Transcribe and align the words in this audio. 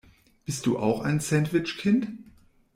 Bist 0.45 0.65
du 0.65 0.79
auch 0.79 1.01
ein 1.01 1.19
Sandwich-Kind? 1.19 2.07